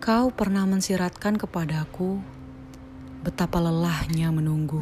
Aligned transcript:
Kau 0.00 0.32
pernah 0.32 0.64
mensiratkan 0.64 1.36
kepadaku 1.36 2.24
betapa 3.20 3.60
lelahnya 3.60 4.32
menunggu, 4.32 4.80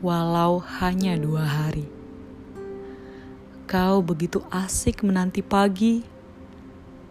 walau 0.00 0.56
hanya 0.80 1.20
dua 1.20 1.44
hari. 1.44 1.84
Kau 3.68 4.00
begitu 4.00 4.40
asik 4.48 5.04
menanti 5.04 5.44
pagi, 5.44 6.00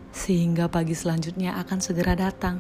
sehingga 0.09 0.65
pagi 0.65 0.97
selanjutnya 0.97 1.61
akan 1.61 1.77
segera 1.77 2.17
datang. 2.17 2.57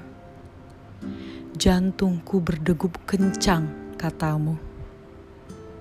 Jantungku 1.57 2.37
berdegup 2.37 3.01
kencang, 3.09 3.97
katamu. 3.97 4.61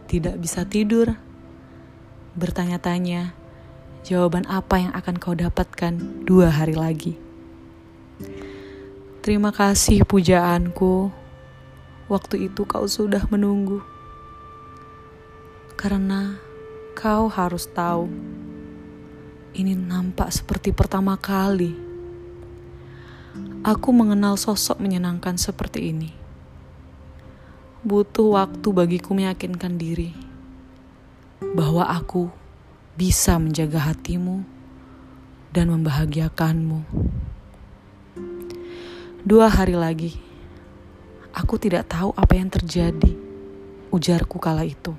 Tidak 0.09 0.41
bisa 0.41 0.65
tidur, 0.65 1.21
bertanya-tanya 2.33 3.37
jawaban 4.09 4.49
apa 4.49 4.81
yang 4.81 4.93
akan 4.97 5.21
kau 5.21 5.37
dapatkan 5.37 6.25
dua 6.25 6.49
hari 6.49 6.73
lagi. 6.73 7.29
Terima 9.21 9.53
kasih 9.53 10.01
pujaanku. 10.09 11.13
Waktu 12.09 12.49
itu 12.49 12.65
kau 12.65 12.89
sudah 12.89 13.21
menunggu. 13.29 13.85
Karena 15.77 16.41
kau 16.97 17.29
harus 17.29 17.69
tahu. 17.69 18.09
Ini 19.53 19.77
nampak 19.77 20.33
seperti 20.33 20.73
pertama 20.73 21.21
kali. 21.21 21.77
Aku 23.61 23.93
mengenal 23.93 24.41
sosok 24.41 24.81
menyenangkan 24.81 25.37
seperti 25.37 25.93
ini. 25.93 26.17
Butuh 27.85 28.41
waktu 28.41 28.69
bagiku 28.73 29.13
meyakinkan 29.13 29.77
diri 29.77 30.17
bahwa 31.53 31.85
aku 31.93 32.33
bisa 32.97 33.37
menjaga 33.37 33.85
hatimu 33.93 34.49
dan 35.53 35.69
membahagiakanmu. 35.69 36.89
Dua 39.21 39.53
hari 39.53 39.77
lagi, 39.77 40.17
aku 41.37 41.61
tidak 41.61 41.93
tahu 41.93 42.09
apa 42.17 42.41
yang 42.41 42.49
terjadi, 42.49 43.13
ujarku 43.93 44.41
kala 44.41 44.65
itu. 44.65 44.97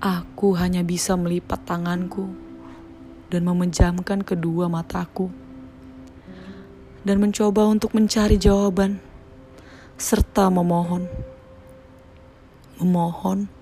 Aku 0.00 0.56
hanya 0.56 0.80
bisa 0.80 1.12
melipat 1.12 1.68
tanganku 1.68 2.32
dan 3.28 3.44
memejamkan 3.44 4.24
kedua 4.24 4.72
mataku 4.72 5.28
dan 7.04 7.20
mencoba 7.20 7.68
untuk 7.68 7.92
mencari 7.92 8.40
jawaban 8.40 9.04
serta 10.00 10.48
memohon. 10.48 11.12
Memohon 12.80 13.52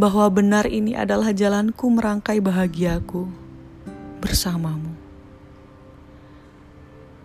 bahwa 0.00 0.32
benar 0.32 0.64
ini 0.64 0.96
adalah 0.96 1.28
jalanku 1.36 1.92
merangkai 1.92 2.40
bahagiaku 2.40 3.28
bersamamu. 4.24 5.03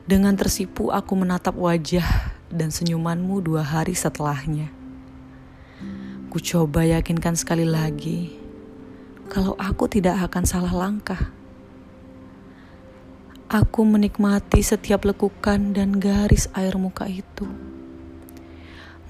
Dengan 0.09 0.33
tersipu 0.33 0.89
aku 0.89 1.13
menatap 1.13 1.53
wajah 1.53 2.33
dan 2.49 2.73
senyumanmu 2.73 3.45
dua 3.45 3.61
hari 3.61 3.93
setelahnya. 3.93 4.73
Ku 6.33 6.41
coba 6.41 6.81
yakinkan 6.81 7.37
sekali 7.37 7.61
lagi 7.61 8.33
kalau 9.29 9.53
aku 9.61 9.85
tidak 9.85 10.17
akan 10.17 10.49
salah 10.49 10.73
langkah. 10.73 11.29
Aku 13.53 13.85
menikmati 13.85 14.65
setiap 14.65 15.05
lekukan 15.05 15.77
dan 15.77 16.01
garis 16.01 16.49
air 16.57 16.73
muka 16.81 17.05
itu. 17.05 17.45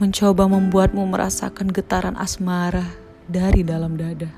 Mencoba 0.03 0.52
membuatmu 0.52 1.00
merasakan 1.08 1.72
getaran 1.72 2.19
asmara 2.19 2.84
dari 3.23 3.63
dalam 3.63 3.95
dada. 3.95 4.36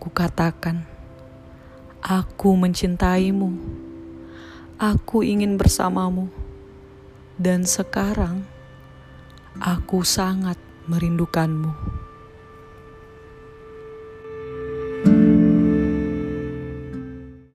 Kukatakan, 0.00 0.88
aku 2.00 2.56
mencintaimu 2.56 3.83
Aku 4.74 5.22
ingin 5.22 5.54
bersamamu, 5.54 6.26
dan 7.38 7.62
sekarang 7.62 8.42
aku 9.62 10.02
sangat 10.02 10.58
merindukanmu. 10.90 11.93